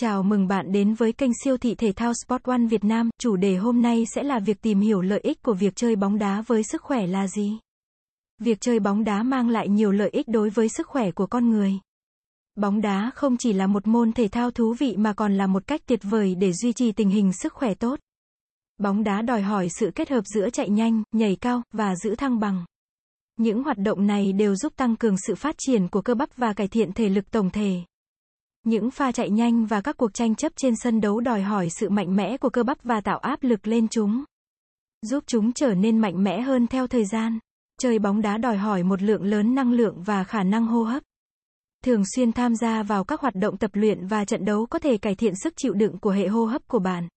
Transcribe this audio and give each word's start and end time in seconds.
Chào 0.00 0.22
mừng 0.22 0.48
bạn 0.48 0.72
đến 0.72 0.94
với 0.94 1.12
kênh 1.12 1.30
siêu 1.44 1.56
thị 1.56 1.74
thể 1.74 1.92
thao 1.92 2.12
Sport 2.14 2.42
One 2.42 2.66
Việt 2.70 2.84
Nam. 2.84 3.10
Chủ 3.20 3.36
đề 3.36 3.56
hôm 3.56 3.82
nay 3.82 4.04
sẽ 4.14 4.22
là 4.22 4.38
việc 4.38 4.62
tìm 4.62 4.80
hiểu 4.80 5.00
lợi 5.00 5.20
ích 5.22 5.42
của 5.42 5.54
việc 5.54 5.76
chơi 5.76 5.96
bóng 5.96 6.18
đá 6.18 6.42
với 6.46 6.62
sức 6.62 6.82
khỏe 6.82 7.06
là 7.06 7.28
gì. 7.28 7.58
Việc 8.40 8.60
chơi 8.60 8.80
bóng 8.80 9.04
đá 9.04 9.22
mang 9.22 9.48
lại 9.48 9.68
nhiều 9.68 9.92
lợi 9.92 10.08
ích 10.08 10.28
đối 10.28 10.50
với 10.50 10.68
sức 10.68 10.86
khỏe 10.86 11.10
của 11.10 11.26
con 11.26 11.50
người. 11.50 11.72
Bóng 12.54 12.80
đá 12.80 13.10
không 13.14 13.36
chỉ 13.36 13.52
là 13.52 13.66
một 13.66 13.86
môn 13.86 14.12
thể 14.12 14.28
thao 14.28 14.50
thú 14.50 14.74
vị 14.78 14.96
mà 14.96 15.12
còn 15.12 15.36
là 15.36 15.46
một 15.46 15.66
cách 15.66 15.80
tuyệt 15.86 16.00
vời 16.02 16.34
để 16.34 16.52
duy 16.52 16.72
trì 16.72 16.92
tình 16.92 17.10
hình 17.10 17.32
sức 17.32 17.52
khỏe 17.52 17.74
tốt. 17.74 17.98
Bóng 18.78 19.04
đá 19.04 19.22
đòi 19.22 19.42
hỏi 19.42 19.68
sự 19.68 19.90
kết 19.94 20.10
hợp 20.10 20.26
giữa 20.26 20.50
chạy 20.50 20.68
nhanh, 20.68 21.02
nhảy 21.12 21.36
cao 21.40 21.62
và 21.72 21.96
giữ 21.96 22.14
thăng 22.14 22.40
bằng. 22.40 22.64
Những 23.38 23.62
hoạt 23.62 23.78
động 23.78 24.06
này 24.06 24.32
đều 24.32 24.56
giúp 24.56 24.72
tăng 24.76 24.96
cường 24.96 25.16
sự 25.26 25.34
phát 25.34 25.54
triển 25.58 25.88
của 25.88 26.02
cơ 26.02 26.14
bắp 26.14 26.36
và 26.36 26.52
cải 26.52 26.68
thiện 26.68 26.92
thể 26.92 27.08
lực 27.08 27.30
tổng 27.30 27.50
thể. 27.50 27.80
Những 28.68 28.90
pha 28.90 29.12
chạy 29.12 29.30
nhanh 29.30 29.66
và 29.66 29.80
các 29.80 29.96
cuộc 29.96 30.14
tranh 30.14 30.34
chấp 30.34 30.52
trên 30.56 30.76
sân 30.76 31.00
đấu 31.00 31.20
đòi 31.20 31.42
hỏi 31.42 31.68
sự 31.70 31.90
mạnh 31.90 32.16
mẽ 32.16 32.36
của 32.36 32.50
cơ 32.50 32.62
bắp 32.62 32.84
và 32.84 33.00
tạo 33.00 33.18
áp 33.18 33.42
lực 33.42 33.66
lên 33.66 33.88
chúng. 33.88 34.24
Giúp 35.02 35.24
chúng 35.26 35.52
trở 35.52 35.74
nên 35.74 35.98
mạnh 35.98 36.24
mẽ 36.24 36.40
hơn 36.40 36.66
theo 36.66 36.86
thời 36.86 37.04
gian. 37.04 37.38
Chơi 37.80 37.98
bóng 37.98 38.22
đá 38.22 38.38
đòi 38.38 38.56
hỏi 38.56 38.82
một 38.82 39.02
lượng 39.02 39.22
lớn 39.22 39.54
năng 39.54 39.72
lượng 39.72 40.02
và 40.02 40.24
khả 40.24 40.42
năng 40.42 40.66
hô 40.66 40.82
hấp. 40.82 41.02
Thường 41.84 42.02
xuyên 42.14 42.32
tham 42.32 42.56
gia 42.56 42.82
vào 42.82 43.04
các 43.04 43.20
hoạt 43.20 43.34
động 43.34 43.56
tập 43.56 43.70
luyện 43.74 44.06
và 44.06 44.24
trận 44.24 44.44
đấu 44.44 44.66
có 44.66 44.78
thể 44.78 44.98
cải 44.98 45.14
thiện 45.14 45.34
sức 45.42 45.54
chịu 45.56 45.74
đựng 45.74 45.98
của 45.98 46.10
hệ 46.10 46.28
hô 46.28 46.44
hấp 46.44 46.68
của 46.68 46.78
bạn. 46.78 47.08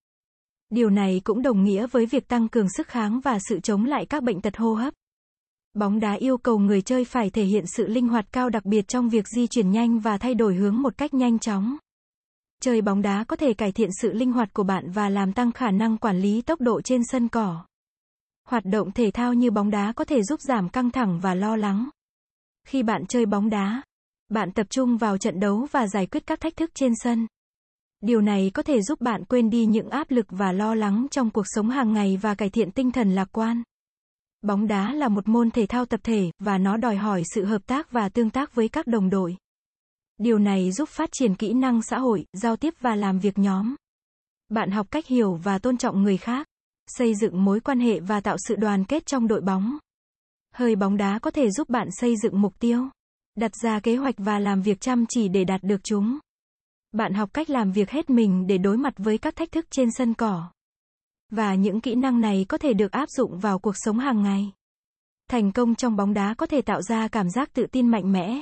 Điều 0.69 0.89
này 0.89 1.21
cũng 1.23 1.41
đồng 1.41 1.63
nghĩa 1.63 1.87
với 1.87 2.05
việc 2.05 2.27
tăng 2.27 2.47
cường 2.47 2.67
sức 2.69 2.87
kháng 2.87 3.19
và 3.19 3.39
sự 3.39 3.59
chống 3.59 3.85
lại 3.85 4.05
các 4.05 4.23
bệnh 4.23 4.41
tật 4.41 4.57
hô 4.57 4.73
hấp. 4.73 4.93
Bóng 5.73 5.99
đá 5.99 6.13
yêu 6.13 6.37
cầu 6.37 6.59
người 6.59 6.81
chơi 6.81 7.05
phải 7.05 7.29
thể 7.29 7.43
hiện 7.43 7.65
sự 7.67 7.87
linh 7.87 8.07
hoạt 8.07 8.25
cao 8.31 8.49
đặc 8.49 8.65
biệt 8.65 8.87
trong 8.87 9.09
việc 9.09 9.27
di 9.27 9.47
chuyển 9.47 9.71
nhanh 9.71 9.99
và 9.99 10.17
thay 10.17 10.35
đổi 10.35 10.55
hướng 10.55 10.81
một 10.81 10.97
cách 10.97 11.13
nhanh 11.13 11.39
chóng. 11.39 11.77
Chơi 12.61 12.81
bóng 12.81 13.01
đá 13.01 13.23
có 13.23 13.35
thể 13.35 13.53
cải 13.53 13.71
thiện 13.71 13.89
sự 14.01 14.13
linh 14.13 14.31
hoạt 14.31 14.53
của 14.53 14.63
bạn 14.63 14.91
và 14.91 15.09
làm 15.09 15.33
tăng 15.33 15.51
khả 15.51 15.71
năng 15.71 15.97
quản 15.97 16.19
lý 16.19 16.41
tốc 16.41 16.61
độ 16.61 16.81
trên 16.81 17.01
sân 17.03 17.27
cỏ. 17.27 17.65
Hoạt 18.47 18.65
động 18.65 18.91
thể 18.91 19.11
thao 19.13 19.33
như 19.33 19.51
bóng 19.51 19.69
đá 19.69 19.93
có 19.95 20.05
thể 20.05 20.23
giúp 20.23 20.41
giảm 20.41 20.69
căng 20.69 20.91
thẳng 20.91 21.19
và 21.19 21.35
lo 21.35 21.55
lắng. 21.55 21.89
Khi 22.67 22.83
bạn 22.83 23.05
chơi 23.05 23.25
bóng 23.25 23.49
đá, 23.49 23.81
bạn 24.29 24.51
tập 24.51 24.67
trung 24.69 24.97
vào 24.97 25.17
trận 25.17 25.39
đấu 25.39 25.67
và 25.71 25.87
giải 25.87 26.05
quyết 26.05 26.27
các 26.27 26.39
thách 26.39 26.55
thức 26.55 26.69
trên 26.73 26.93
sân. 26.95 27.27
Điều 28.01 28.21
này 28.21 28.51
có 28.53 28.63
thể 28.63 28.81
giúp 28.81 29.01
bạn 29.01 29.25
quên 29.25 29.49
đi 29.49 29.65
những 29.65 29.89
áp 29.89 30.11
lực 30.11 30.25
và 30.29 30.51
lo 30.51 30.75
lắng 30.75 31.07
trong 31.11 31.29
cuộc 31.29 31.45
sống 31.45 31.69
hàng 31.69 31.93
ngày 31.93 32.17
và 32.21 32.35
cải 32.35 32.49
thiện 32.49 32.71
tinh 32.71 32.91
thần 32.91 33.15
lạc 33.15 33.29
quan. 33.31 33.63
Bóng 34.41 34.67
đá 34.67 34.93
là 34.93 35.07
một 35.07 35.27
môn 35.27 35.51
thể 35.51 35.65
thao 35.65 35.85
tập 35.85 35.99
thể, 36.03 36.31
và 36.39 36.57
nó 36.57 36.77
đòi 36.77 36.95
hỏi 36.95 37.23
sự 37.35 37.45
hợp 37.45 37.61
tác 37.65 37.91
và 37.91 38.09
tương 38.09 38.29
tác 38.29 38.55
với 38.55 38.69
các 38.69 38.87
đồng 38.87 39.09
đội. 39.09 39.37
Điều 40.17 40.39
này 40.39 40.71
giúp 40.71 40.89
phát 40.89 41.09
triển 41.11 41.35
kỹ 41.35 41.53
năng 41.53 41.81
xã 41.81 41.99
hội, 41.99 42.25
giao 42.33 42.55
tiếp 42.55 42.73
và 42.81 42.95
làm 42.95 43.19
việc 43.19 43.37
nhóm. 43.37 43.75
Bạn 44.49 44.71
học 44.71 44.87
cách 44.91 45.07
hiểu 45.07 45.33
và 45.43 45.59
tôn 45.59 45.77
trọng 45.77 46.03
người 46.03 46.17
khác, 46.17 46.47
xây 46.87 47.15
dựng 47.15 47.43
mối 47.43 47.59
quan 47.59 47.79
hệ 47.79 47.99
và 47.99 48.21
tạo 48.21 48.35
sự 48.47 48.55
đoàn 48.55 48.85
kết 48.85 49.05
trong 49.05 49.27
đội 49.27 49.41
bóng. 49.41 49.77
Hơi 50.53 50.75
bóng 50.75 50.97
đá 50.97 51.19
có 51.19 51.31
thể 51.31 51.51
giúp 51.51 51.69
bạn 51.69 51.87
xây 51.91 52.15
dựng 52.23 52.41
mục 52.41 52.59
tiêu, 52.59 52.89
đặt 53.35 53.51
ra 53.63 53.79
kế 53.79 53.95
hoạch 53.95 54.15
và 54.17 54.39
làm 54.39 54.61
việc 54.61 54.81
chăm 54.81 55.05
chỉ 55.09 55.27
để 55.27 55.43
đạt 55.43 55.63
được 55.63 55.83
chúng. 55.83 56.19
Bạn 56.91 57.13
học 57.13 57.29
cách 57.33 57.49
làm 57.49 57.71
việc 57.71 57.89
hết 57.89 58.09
mình 58.09 58.47
để 58.47 58.57
đối 58.57 58.77
mặt 58.77 58.93
với 58.97 59.17
các 59.17 59.35
thách 59.35 59.51
thức 59.51 59.65
trên 59.71 59.89
sân 59.91 60.13
cỏ. 60.13 60.51
Và 61.31 61.55
những 61.55 61.81
kỹ 61.81 61.95
năng 61.95 62.21
này 62.21 62.45
có 62.49 62.57
thể 62.57 62.73
được 62.73 62.91
áp 62.91 63.09
dụng 63.09 63.39
vào 63.39 63.59
cuộc 63.59 63.75
sống 63.75 63.99
hàng 63.99 64.23
ngày. 64.23 64.51
Thành 65.29 65.51
công 65.51 65.75
trong 65.75 65.95
bóng 65.95 66.13
đá 66.13 66.33
có 66.33 66.45
thể 66.45 66.61
tạo 66.61 66.81
ra 66.81 67.07
cảm 67.07 67.29
giác 67.29 67.53
tự 67.53 67.67
tin 67.71 67.87
mạnh 67.87 68.11
mẽ. 68.11 68.41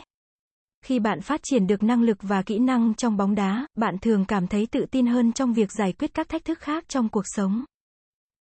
Khi 0.85 0.99
bạn 0.99 1.21
phát 1.21 1.39
triển 1.43 1.67
được 1.67 1.83
năng 1.83 2.01
lực 2.01 2.17
và 2.21 2.41
kỹ 2.41 2.59
năng 2.59 2.93
trong 2.93 3.17
bóng 3.17 3.35
đá, 3.35 3.67
bạn 3.75 3.97
thường 4.01 4.25
cảm 4.25 4.47
thấy 4.47 4.65
tự 4.65 4.85
tin 4.91 5.05
hơn 5.05 5.33
trong 5.33 5.53
việc 5.53 5.71
giải 5.71 5.93
quyết 5.93 6.13
các 6.13 6.29
thách 6.29 6.45
thức 6.45 6.59
khác 6.59 6.83
trong 6.87 7.09
cuộc 7.09 7.23
sống. 7.25 7.63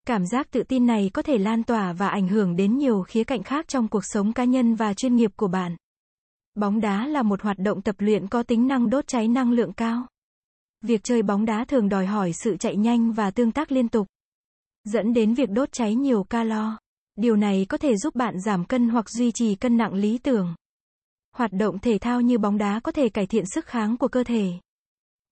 Cảm 0.07 0.27
giác 0.27 0.51
tự 0.51 0.63
tin 0.63 0.87
này 0.87 1.11
có 1.15 1.23
thể 1.23 1.39
lan 1.39 1.65
tỏa 1.65 1.93
và 1.93 2.09
ảnh 2.09 2.29
hưởng 2.29 2.57
đến 2.57 2.79
nhiều 2.79 3.03
khía 3.03 3.25
cạnh 3.25 3.43
khác 3.43 3.69
trong 3.69 3.89
cuộc 3.89 4.05
sống 4.05 4.33
cá 4.33 4.45
nhân 4.45 4.75
và 4.75 4.95
chuyên 4.95 5.17
nghiệp 5.17 5.31
của 5.37 5.49
bạn. 5.49 5.77
Bóng 6.55 6.81
đá 6.81 7.07
là 7.07 7.23
một 7.23 7.43
hoạt 7.43 7.59
động 7.59 7.83
tập 7.83 7.97
luyện 7.99 8.29
có 8.29 8.43
tính 8.43 8.67
năng 8.67 8.91
đốt 8.91 9.07
cháy 9.07 9.29
năng 9.29 9.53
lượng 9.53 9.73
cao. 9.73 10.07
Việc 10.83 11.01
chơi 11.05 11.23
bóng 11.23 11.45
đá 11.45 11.65
thường 11.65 11.89
đòi 11.89 12.07
hỏi 12.07 12.33
sự 12.33 12.57
chạy 12.57 12.77
nhanh 12.77 13.13
và 13.13 13.31
tương 13.31 13.53
tác 13.53 13.73
liên 13.73 13.89
tục 13.89 14.07
dẫn 14.85 15.13
đến 15.13 15.35
việc 15.35 15.51
đốt 15.51 15.73
cháy 15.73 15.95
nhiều 15.95 16.25
calo. 16.25 16.79
Điều 17.17 17.37
này 17.37 17.67
có 17.69 17.79
thể 17.79 17.97
giúp 17.97 18.15
bạn 18.15 18.41
giảm 18.41 18.65
cân 18.65 18.89
hoặc 18.89 19.11
duy 19.11 19.33
trì 19.33 19.55
cân 19.55 19.77
nặng 19.77 19.95
lý 19.95 20.19
tưởng. 20.19 20.55
Hoạt 21.37 21.53
động 21.53 21.79
thể 21.79 21.99
thao 21.99 22.21
như 22.21 22.39
bóng 22.39 22.59
đá 22.59 22.81
có 22.81 22.93
thể 22.93 23.09
cải 23.09 23.27
thiện 23.27 23.45
sức 23.47 23.67
kháng 23.67 23.97
của 23.97 24.09
cơ 24.09 24.25
thể. 24.25 24.53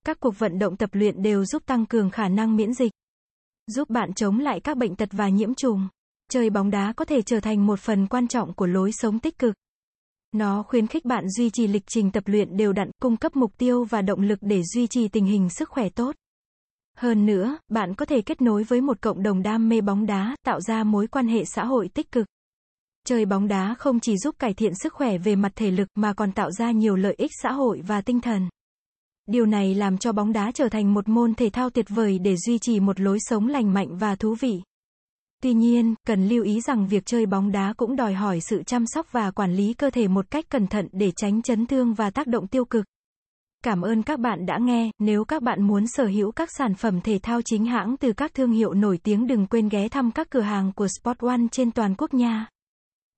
Các 0.05 0.19
cuộc 0.19 0.39
vận 0.39 0.59
động 0.59 0.77
tập 0.77 0.89
luyện 0.93 1.21
đều 1.21 1.45
giúp 1.45 1.65
tăng 1.65 1.85
cường 1.85 2.09
khả 2.09 2.27
năng 2.27 2.55
miễn 2.55 2.73
dịch, 2.73 2.91
giúp 3.67 3.89
bạn 3.89 4.13
chống 4.13 4.39
lại 4.39 4.59
các 4.59 4.77
bệnh 4.77 4.95
tật 4.95 5.09
và 5.11 5.29
nhiễm 5.29 5.55
trùng. 5.55 5.87
Chơi 6.31 6.49
bóng 6.49 6.69
đá 6.69 6.93
có 6.93 7.05
thể 7.05 7.21
trở 7.21 7.39
thành 7.39 7.65
một 7.65 7.79
phần 7.79 8.07
quan 8.07 8.27
trọng 8.27 8.53
của 8.53 8.65
lối 8.65 8.91
sống 8.91 9.19
tích 9.19 9.39
cực. 9.39 9.55
Nó 10.31 10.63
khuyến 10.63 10.87
khích 10.87 11.05
bạn 11.05 11.29
duy 11.29 11.49
trì 11.49 11.67
lịch 11.67 11.87
trình 11.87 12.11
tập 12.11 12.23
luyện 12.27 12.57
đều 12.57 12.73
đặn, 12.73 12.91
cung 13.01 13.17
cấp 13.17 13.35
mục 13.35 13.57
tiêu 13.57 13.83
và 13.83 14.01
động 14.01 14.21
lực 14.21 14.39
để 14.41 14.61
duy 14.63 14.87
trì 14.87 15.07
tình 15.07 15.25
hình 15.25 15.49
sức 15.49 15.69
khỏe 15.69 15.89
tốt. 15.89 16.15
Hơn 16.99 17.25
nữa, 17.25 17.57
bạn 17.69 17.95
có 17.95 18.05
thể 18.05 18.21
kết 18.21 18.41
nối 18.41 18.63
với 18.63 18.81
một 18.81 19.01
cộng 19.01 19.23
đồng 19.23 19.43
đam 19.43 19.69
mê 19.69 19.81
bóng 19.81 20.05
đá, 20.05 20.35
tạo 20.45 20.61
ra 20.61 20.83
mối 20.83 21.07
quan 21.07 21.27
hệ 21.27 21.45
xã 21.45 21.65
hội 21.65 21.89
tích 21.93 22.11
cực. 22.11 22.25
Chơi 23.05 23.25
bóng 23.25 23.47
đá 23.47 23.75
không 23.79 23.99
chỉ 23.99 24.17
giúp 24.17 24.35
cải 24.39 24.53
thiện 24.53 24.73
sức 24.75 24.93
khỏe 24.93 25.17
về 25.17 25.35
mặt 25.35 25.51
thể 25.55 25.71
lực 25.71 25.87
mà 25.95 26.13
còn 26.13 26.31
tạo 26.31 26.51
ra 26.51 26.71
nhiều 26.71 26.95
lợi 26.95 27.15
ích 27.17 27.31
xã 27.43 27.51
hội 27.51 27.81
và 27.87 28.01
tinh 28.01 28.21
thần. 28.21 28.49
Điều 29.27 29.45
này 29.45 29.75
làm 29.75 29.97
cho 29.97 30.11
bóng 30.11 30.33
đá 30.33 30.51
trở 30.51 30.69
thành 30.69 30.93
một 30.93 31.09
môn 31.09 31.33
thể 31.33 31.49
thao 31.49 31.69
tuyệt 31.69 31.85
vời 31.89 32.19
để 32.19 32.35
duy 32.37 32.59
trì 32.59 32.79
một 32.79 32.99
lối 32.99 33.17
sống 33.19 33.47
lành 33.47 33.73
mạnh 33.73 33.97
và 33.97 34.15
thú 34.15 34.35
vị. 34.39 34.61
Tuy 35.43 35.53
nhiên, 35.53 35.95
cần 36.07 36.27
lưu 36.27 36.43
ý 36.43 36.61
rằng 36.61 36.87
việc 36.87 37.05
chơi 37.05 37.25
bóng 37.25 37.51
đá 37.51 37.73
cũng 37.77 37.95
đòi 37.95 38.13
hỏi 38.13 38.39
sự 38.41 38.63
chăm 38.63 38.83
sóc 38.87 39.11
và 39.11 39.31
quản 39.31 39.55
lý 39.55 39.73
cơ 39.73 39.89
thể 39.89 40.07
một 40.07 40.31
cách 40.31 40.45
cẩn 40.49 40.67
thận 40.67 40.87
để 40.91 41.11
tránh 41.15 41.41
chấn 41.41 41.65
thương 41.65 41.93
và 41.93 42.09
tác 42.09 42.27
động 42.27 42.47
tiêu 42.47 42.65
cực. 42.65 42.85
Cảm 43.67 43.81
ơn 43.81 44.03
các 44.03 44.19
bạn 44.19 44.45
đã 44.45 44.57
nghe, 44.57 44.91
nếu 44.99 45.25
các 45.25 45.43
bạn 45.43 45.61
muốn 45.61 45.87
sở 45.87 46.05
hữu 46.05 46.31
các 46.31 46.51
sản 46.51 46.75
phẩm 46.75 47.01
thể 47.01 47.19
thao 47.23 47.41
chính 47.41 47.65
hãng 47.65 47.97
từ 47.97 48.13
các 48.13 48.33
thương 48.33 48.51
hiệu 48.51 48.73
nổi 48.73 48.99
tiếng 49.03 49.27
đừng 49.27 49.47
quên 49.47 49.69
ghé 49.69 49.89
thăm 49.89 50.11
các 50.11 50.29
cửa 50.29 50.41
hàng 50.41 50.71
của 50.75 50.87
Sport 50.87 51.19
One 51.19 51.41
trên 51.51 51.71
toàn 51.71 51.95
quốc 51.97 52.13
nha. 52.13 52.45